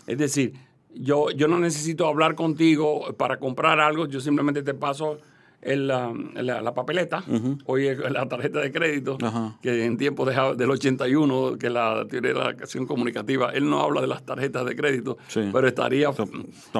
[0.08, 0.54] Es decir,
[0.94, 5.20] yo, yo no necesito hablar contigo para comprar algo, yo simplemente te paso
[5.62, 7.24] la, papeleta,
[7.66, 9.18] hoy la tarjeta de crédito,
[9.62, 13.82] que en tiempos de, del 81, que la teoría de la acción comunicativa, él no
[13.82, 16.10] habla de las tarjetas de crédito, pero estaría,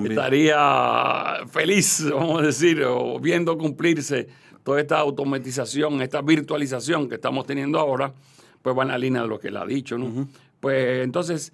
[0.10, 4.28] estaría feliz, vamos a decir, o viendo cumplirse
[4.64, 8.14] toda esta automatización, esta virtualización que estamos teniendo ahora,
[8.62, 10.28] pues va en la línea de lo que él ha dicho, ¿no?
[10.60, 11.54] Pues entonces...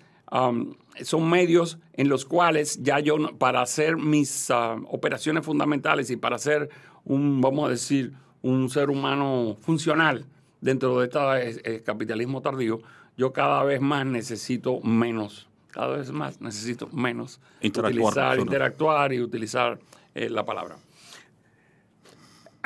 [1.03, 6.37] son medios en los cuales ya yo, para hacer mis ah, operaciones fundamentales y para
[6.37, 6.69] hacer
[7.07, 10.25] un, vamos a decir, un ser humano funcional
[10.61, 11.07] dentro de
[11.49, 12.79] este capitalismo tardío,
[13.17, 19.21] yo cada vez más necesito menos, cada vez más necesito menos interactuar, utilizar, interactuar y
[19.21, 19.79] utilizar
[20.13, 20.77] eh, la palabra.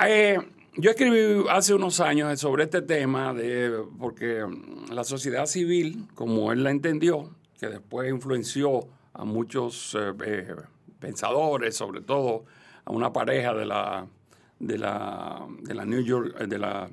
[0.06, 0.40] Eh,
[0.78, 4.46] yo escribí hace unos años sobre este tema, de, porque
[4.92, 9.96] la sociedad civil, como él la entendió, que después influenció a muchos
[11.00, 12.46] pensadores, sobre todo
[12.86, 14.08] a una pareja de la
[14.62, 16.90] de la, de la New York, de la,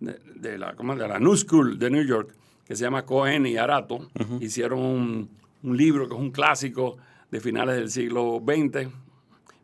[0.00, 0.96] de, la, ¿cómo?
[0.96, 4.08] de la New School de New York, que se llama Cohen y Arato,
[4.40, 6.96] hicieron un, libro que es un clásico
[7.30, 8.88] de finales del siglo XX,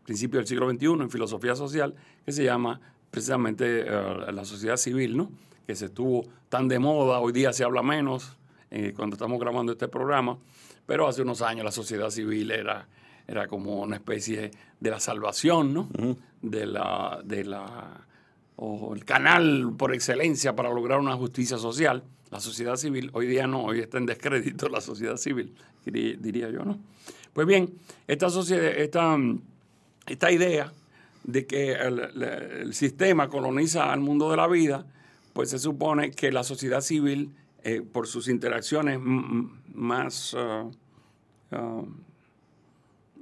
[0.04, 2.80] principios del siglo XXI en filosofía social, que se llama
[3.10, 5.32] precisamente eh, la sociedad civil, ¿no?
[5.66, 8.36] que se estuvo tan de moda, hoy día se habla menos
[8.70, 10.38] eh, cuando estamos grabando este programa,
[10.86, 12.86] pero hace unos años la sociedad civil era,
[13.28, 15.88] era como una especie de la salvación, ¿no?
[16.42, 18.06] de la, de la,
[18.56, 22.02] o el canal por excelencia para lograr una justicia social.
[22.30, 26.64] La sociedad civil, hoy día no, hoy está en descrédito la sociedad civil, diría, yo,
[26.64, 26.78] ¿no?
[27.32, 27.74] Pues bien,
[28.06, 29.16] esta sociedad, esta,
[30.06, 30.72] esta idea
[31.24, 34.86] de que el, el sistema coloniza al mundo de la vida,
[35.32, 37.30] pues se supone que la sociedad civil,
[37.62, 40.70] eh, por sus interacciones más uh,
[41.54, 41.88] uh,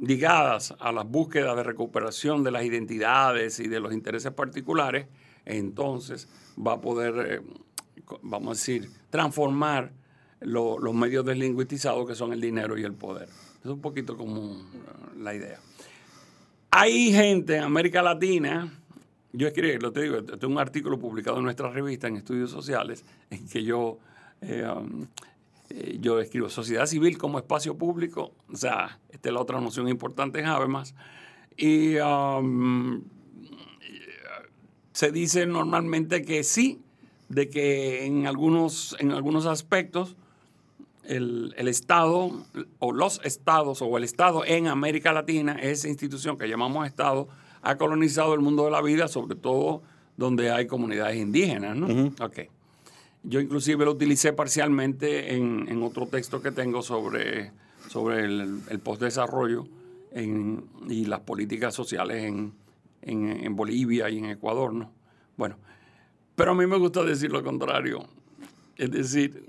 [0.00, 5.06] ligadas a las búsquedas de recuperación de las identidades y de los intereses particulares,
[5.44, 6.28] entonces
[6.59, 7.40] va a poder, eh,
[8.22, 9.92] vamos a decir, transformar
[10.40, 13.28] lo- los medios deslingüistizados que son el dinero y el poder.
[13.61, 14.64] Es un poquito como uh,
[15.18, 15.59] la idea.
[16.70, 18.70] Hay gente en América Latina,
[19.32, 23.04] yo escribí, lo te digo, tengo un artículo publicado en nuestra revista en Estudios Sociales,
[23.30, 23.98] en que yo,
[24.42, 25.06] eh, um,
[25.70, 29.88] eh, yo escribo sociedad civil como espacio público, o sea, esta es la otra noción
[29.88, 30.94] importante en Habermas,
[31.57, 33.02] y um,
[34.92, 36.81] se dice normalmente que sí,
[37.29, 40.16] de que en algunos, en algunos aspectos
[41.05, 42.31] el, el Estado
[42.79, 47.29] o los estados o el Estado en América Latina, esa institución que llamamos Estado,
[47.62, 49.83] ha colonizado el mundo de la vida, sobre todo
[50.16, 52.12] donde hay comunidades indígenas, ¿no?
[52.20, 52.48] Ok.
[53.28, 57.50] Yo inclusive lo utilicé parcialmente en, en otro texto que tengo sobre,
[57.88, 59.66] sobre el, el postdesarrollo
[60.12, 62.52] en- y las políticas sociales en,
[63.02, 64.92] en, Bolivia y en Ecuador, ¿no?
[65.36, 65.56] Bueno,
[66.36, 68.06] pero a mí me gusta decir lo contrario.
[68.76, 69.42] Es decir,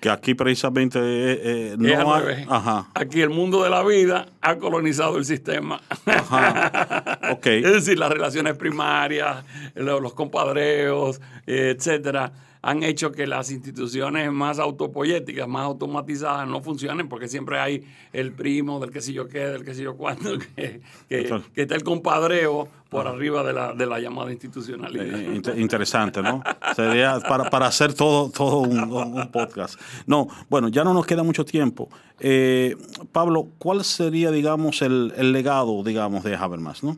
[0.00, 2.46] Que aquí precisamente eh, eh, es no al hay- revés.
[2.50, 2.90] Ajá.
[2.94, 5.80] Aquí el mundo de la vida ha colonizado el sistema.
[7.32, 7.46] Ok.
[7.46, 12.32] Es decir, las relaciones primarias, lo- los compadreos, eh, etcétera,
[12.66, 18.32] han hecho que las instituciones más autopoyéticas, más automatizadas, no funcionen porque siempre hay el
[18.32, 21.42] primo del que sé yo qué, del que sé yo cuándo, que, que- Claro.
[21.54, 25.04] que está el compadreo por arriba de la, de la llamada institucionalidad.
[25.20, 26.42] Eh, inter- interesante, ¿no?
[26.74, 29.78] Sería para, para hacer todo, todo un podcast.
[30.06, 31.90] No, bueno, ya no nos queda mucho tiempo.
[32.18, 32.76] Eh,
[33.12, 36.96] Pablo, ¿cuál sería, digamos, el, el legado, digamos, de Habermas, no?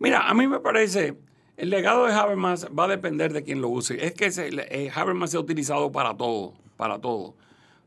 [0.00, 1.16] Mira, a mí me parece,
[1.56, 4.04] el legado de Habermas va a depender de quién lo use.
[4.04, 7.34] Es que se- eh, Habermas se ha utilizado para todo, para todo.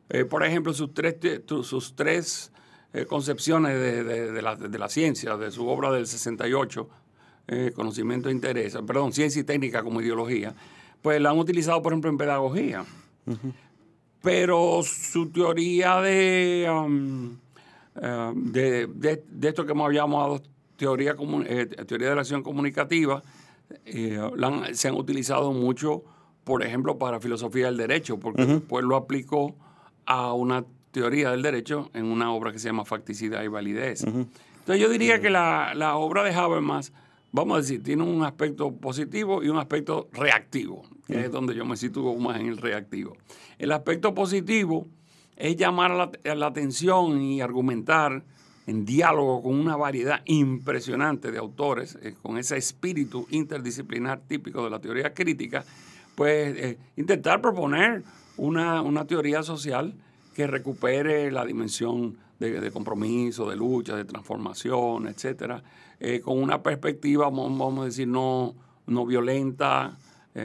[0.10, 1.16] Eh, por ejemplo, sus tres,
[1.64, 2.52] sus tres
[2.94, 6.88] eh, concepciones de, de- de la, de la ciencia, de su obra del 68,
[7.48, 10.56] eh, Conocimiento e Interés, perdón, Ciencia y Técnica como ideología,
[11.02, 12.86] pues la han utilizado, por ejemplo, en pedagogía.
[14.22, 17.38] Pero su teoría de, um,
[18.52, 20.42] de, de- de esto que hemos llamado
[20.78, 21.16] teoría,
[21.48, 23.22] eh, teoría de la acción comunicativa,
[23.86, 26.04] eh, han- se han utilizado mucho,
[26.44, 29.56] por ejemplo, para filosofía del derecho, porque después lo aplicó
[30.06, 34.04] a una teoría del derecho en una obra que se llama Facticidad y Validez.
[34.04, 36.94] Entonces yo diría que la, la obra de Habermas,
[37.32, 41.66] vamos a decir, tiene un aspecto positivo y un aspecto reactivo, que es donde yo
[41.66, 43.18] me sitúo más en el reactivo.
[43.58, 44.88] El aspecto positivo
[45.36, 48.24] es llamar la, a la atención y argumentar
[48.68, 54.70] en diálogo con una variedad impresionante de autores, eh, con ese espíritu interdisciplinar típico de
[54.70, 55.64] la teoría crítica,
[56.16, 58.04] pues eh, intentar proponer
[58.38, 59.94] una, una teoría social
[60.34, 65.64] que recupere la dimensión de, de compromiso, de lucha, de transformación, etcétera,
[66.00, 68.54] eh, con una perspectiva, mo- vamos a decir, no,
[68.88, 69.98] no violenta,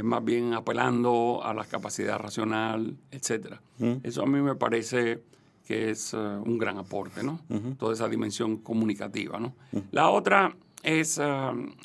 [0.04, 3.60] más bien apelando a la capacidad racional, etcétera.
[4.04, 5.20] Eso a mí me parece
[5.66, 7.40] que es eh, un gran aporte, ¿no?
[7.78, 9.54] Toda esa dimensión comunicativa, ¿no?
[9.92, 11.24] La otra es eh,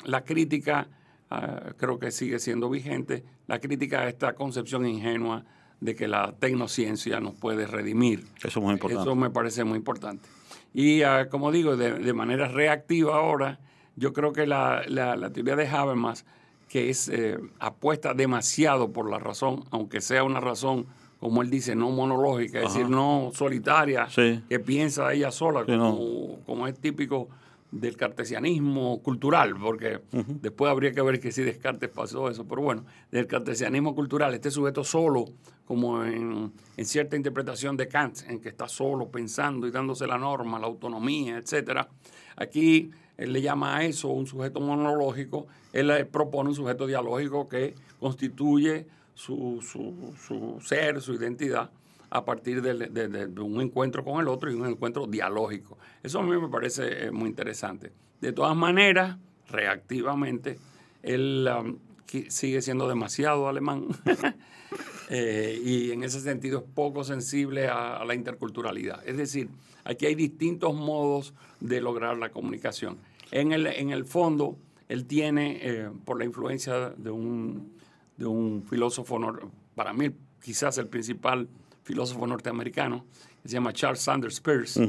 [0.04, 0.88] la crítica,
[1.30, 5.44] eh, creo que sigue siendo vigente, la crítica a esta concepción ingenua
[5.80, 8.24] de que la tecnociencia nos puede redimir.
[8.38, 9.02] Eso es muy importante.
[9.02, 10.28] Eso me parece muy importante.
[10.74, 13.58] Y como digo, de, de manera reactiva ahora,
[13.94, 16.24] yo creo que la, la- la teoría de Habermas,
[16.68, 20.86] que es eh, apuesta demasiado por la razón, aunque sea una razón,
[21.20, 24.42] como él dice, no monológica, es decir, no solitaria, Sí.
[24.48, 25.96] que piensa ella sola, Sí, no.
[26.44, 27.28] como, es típico
[27.70, 32.84] del cartesianismo cultural, porque después habría que ver que si Descartes pasó eso, pero bueno,
[33.10, 35.24] del cartesianismo cultural, este sujeto solo,
[35.66, 40.16] como en, en cierta interpretación de Kant, en que está solo pensando y dándose la
[40.16, 41.88] norma, la autonomía, etcétera.
[42.36, 47.74] Aquí él le llama a eso un sujeto monológico, él propone un sujeto dialógico que
[47.98, 48.86] constituye
[49.16, 51.70] su, su- ser, su identidad,
[52.10, 55.76] a partir de, un encuentro con el otro y un encuentro dialógico.
[56.02, 57.92] Eso a mí me parece eh, muy interesante.
[58.20, 59.16] De todas maneras,
[59.48, 60.58] reactivamente,
[61.02, 61.78] él um,
[62.28, 63.86] sigue siendo demasiado alemán
[65.10, 69.02] eh, y en ese sentido es poco sensible a, a la interculturalidad.
[69.08, 69.48] Es decir,
[69.84, 72.98] aquí hay distintos modos de lograr la comunicación.
[73.32, 74.56] En el, en el fondo,
[74.88, 77.75] él tiene, eh, por la influencia de un,
[78.16, 79.18] de un filósofo,
[79.74, 80.10] para mí
[80.42, 81.48] quizás el principal
[81.82, 83.04] filósofo norteamericano,
[83.42, 84.80] que se llama Charles Sanders Peirce,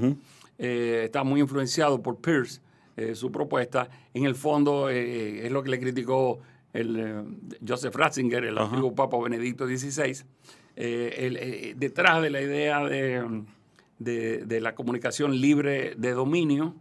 [0.57, 2.61] eh, está muy influenciado por Peirce,
[2.95, 3.89] eh, su propuesta.
[4.13, 6.39] En el fondo eh, es lo que le criticó
[6.73, 7.25] el,
[7.67, 10.23] Joseph Ratzinger, el antiguo Papa Benedicto XVI,
[10.75, 13.43] el, detrás de la idea de,
[13.99, 16.75] de- de la comunicación libre de dominio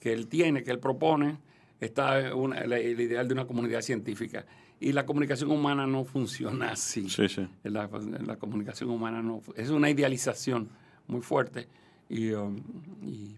[0.00, 1.38] que él tiene, que él propone,
[1.80, 4.44] está una- la- el ideal de una comunidad científica.
[4.80, 7.08] Y la comunicación humana no funciona así.
[7.08, 7.48] Sí, sí.
[7.64, 7.88] La,
[8.24, 10.68] la comunicación humana no es una idealización
[11.08, 11.68] muy fuerte
[12.08, 12.56] y, um,
[13.02, 13.36] y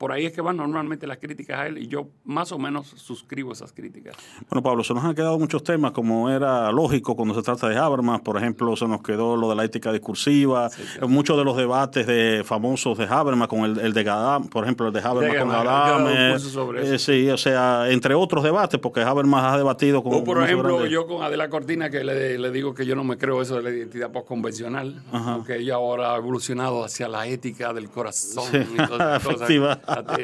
[0.00, 2.86] por ahí es que van normalmente las críticas a él y yo más o menos
[2.96, 4.16] suscribo esas críticas.
[4.48, 7.76] Bueno, Pablo, se nos han quedado muchos temas, como era lógico cuando se trata de
[7.76, 8.22] Habermas.
[8.22, 10.70] Por ejemplo, se nos quedó lo de la ética discursiva,
[11.06, 14.86] muchos de los debates de famosos de Habermas con el, el de Gadam, por ejemplo,
[14.86, 16.74] el de Habermas De con Gadam, eso.
[16.76, 20.14] eh, sí, o sea, entre otros debates, porque Habermas ha debatido con...
[20.14, 23.04] O por ejemplo, grandes- yo con Adela Cortina, que le, le digo que yo no
[23.04, 25.02] me creo eso de la identidad postconvencional,
[25.36, 29.48] porque ella ahora ha evolucionado hacia la ética del corazón Sí, y todas esas cosas.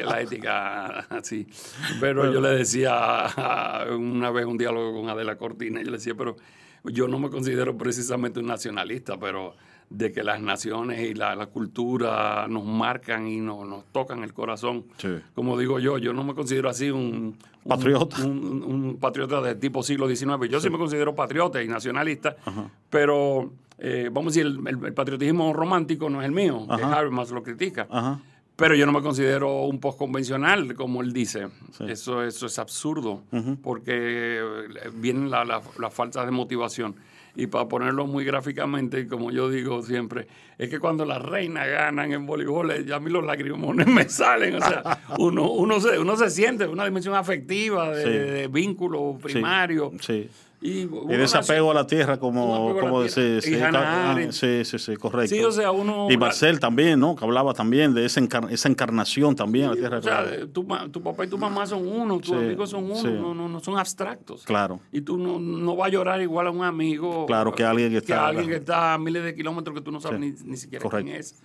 [0.05, 1.47] La, ética así.
[2.01, 3.25] Pero yo le decía
[3.99, 6.37] una vez un diálogo con Adela Cortina, yo le decía, pero
[6.85, 9.55] yo no me considero precisamente un nacionalista, pero
[9.89, 14.33] de que las naciones y la, la cultura nos marcan y nos, nos tocan el
[14.33, 14.85] corazón.
[14.99, 15.09] Sí.
[15.35, 17.37] Como digo yo, yo no me considero así un,
[17.67, 18.17] Patriota.
[18.25, 20.49] Un, un- un patriota de tipo siglo XIX.
[20.51, 22.37] Yo sí, me considero patriota y nacionalista,
[22.91, 26.83] pero eh, vamos a decir, el, el- el patriotismo romántico no es el mío, que.
[26.83, 27.87] Habermas lo critica.
[27.91, 28.21] Ajá.
[28.57, 31.49] Pero yo no me considero un postconvencional, como él dice.
[31.87, 33.23] Eso, eso es absurdo,
[33.63, 36.97] porque eh, vienen la- la- las faltas de motivación.
[37.39, 40.27] Y para ponerlo muy gráficamente, como yo digo siempre,
[40.57, 44.09] es que cuando las reinas ganan en voleibol, eh, ya a mí los lagrimones me
[44.09, 44.55] salen.
[44.55, 48.09] O sea, uno, uno, se, uno se siente una dimensión afectiva, de, Sí.
[48.11, 49.93] de vínculo primario.
[50.01, 50.31] Sí.
[50.63, 50.87] Y
[51.17, 53.39] desapego a la tierra, como, como decir.
[53.39, 55.35] Y Sí, sí, sí, sí, correcto.
[55.35, 57.15] Sí, o sea, uno- Y Marcel también, ¿no?
[57.15, 59.99] Que hablaba también de esa, encar- esa encarnación también a la tierra.
[59.99, 62.97] O sea, tu, tu papá y tu mamá son uno, tus Sí, amigos son uno,
[62.97, 63.09] sí.
[63.09, 64.45] no, no, no son abstractos.
[64.45, 64.81] Claro.
[64.93, 67.27] Y tú no, no vas a llorar igual a un amigo.
[67.27, 70.01] Claro, que alguien que está- alguien que está a miles de kilómetros que tú no
[70.01, 71.05] sabes Sí, ni, ni siquiera correcto.
[71.07, 71.43] quién es.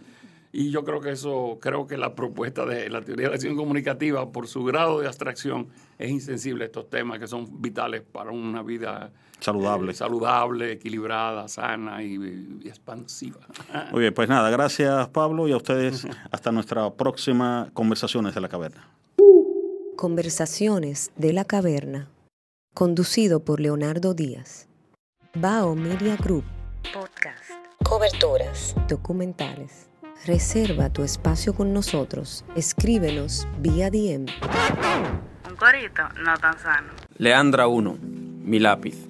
[0.54, 3.56] Y yo creo que eso, creo que la propuesta de la teoría de la acción
[3.56, 8.32] comunicativa, por su grado de abstracción, es insensible a estos temas que son vitales para
[8.32, 9.92] una vida Saludable.
[9.92, 12.16] eh, saludable, equilibrada, sana y,
[12.62, 13.40] y expansiva.
[13.92, 18.50] Muy bien, pues nada, gracias Pablo y a ustedes hasta nuestra próxima Conversaciones de la
[18.50, 18.88] Caverna.
[19.96, 22.10] Conversaciones de la Caverna.
[22.74, 24.68] Conducido por Leonardo Díaz.
[25.36, 26.44] Bao Media Group.
[26.94, 27.52] Podcast.
[27.84, 28.76] Coberturas.
[28.90, 29.91] Documentales.
[30.26, 32.46] Reserva tu espacio con nosotros.
[32.56, 34.28] Escríbenos vía DM.
[35.50, 36.90] Un corito no tan sano.
[37.18, 37.98] Leandra 1.
[38.44, 39.10] Mi lápiz.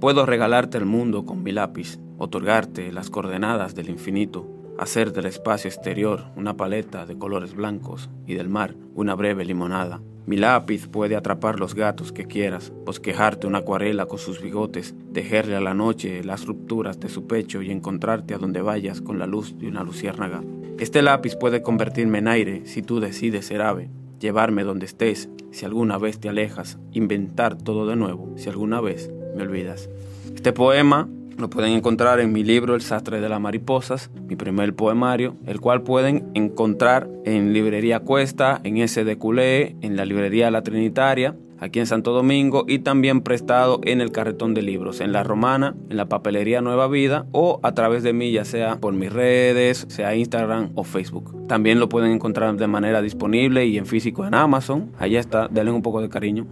[0.00, 4.46] Puedo regalarte el mundo con mi lápiz, otorgarte las coordenadas del infinito,
[4.78, 10.00] hacer del espacio exterior una paleta de colores blancos y del mar una breve limonada.
[10.24, 15.56] Mi lápiz puede atrapar los gatos que quieras, bosquejarte una acuarela con sus bigotes, tejerle
[15.56, 19.26] a la noche las rupturas de su pecho y encontrarte a donde vayas con la
[19.26, 20.42] luz de una luciérnaga.
[20.78, 25.64] Este lápiz puede convertirme en aire si tú decides ser ave, llevarme donde estés si
[25.64, 29.90] alguna vez te alejas, inventar todo de nuevo si alguna vez me olvidas.
[30.34, 31.08] Este poema
[31.42, 35.60] lo pueden encontrar en mi libro El sastre de las mariposas, mi primer poemario, el
[35.60, 41.34] cual pueden encontrar en Librería Cuesta, en S de Culé, en la Librería La Trinitaria,
[41.58, 45.74] aquí en Santo Domingo y también prestado en el carretón de libros, en La Romana,
[45.90, 49.86] en la papelería Nueva Vida o a través de mí, ya sea por mis redes,
[49.88, 51.48] sea Instagram o Facebook.
[51.48, 54.92] También lo pueden encontrar de manera disponible y en físico en Amazon.
[54.96, 56.46] Allá está, denle un poco de cariño.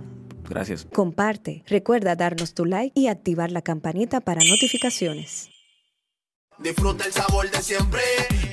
[0.50, 0.86] Gracias.
[0.92, 1.62] Comparte.
[1.68, 5.48] Recuerda darnos tu like y activar la campanita para notificaciones.
[6.58, 8.02] Disfruta el sabor de siempre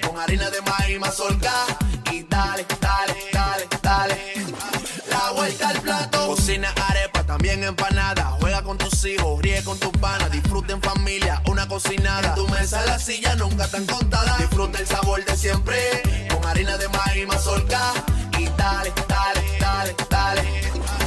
[0.05, 1.51] con harina de maíz mazorca
[2.13, 4.15] y dale, dale, dale, dale.
[5.09, 6.27] La vuelta al plato.
[6.27, 8.37] Cocina arepa, también empanada.
[8.39, 10.31] Juega con tus hijos, ríe con tus panas.
[10.31, 12.29] Disfruta en familia, una cocinada.
[12.29, 14.37] En tu mesa la silla nunca tan contada.
[14.37, 15.77] Disfruta el sabor de siempre
[16.31, 17.91] con harina de maíz mazorca
[18.37, 21.06] y dale, dale, dale, dale.